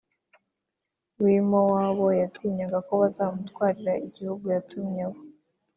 [1.21, 5.17] W i mowabu yatinyaga ko bazamutwarira igihugu yatumyeho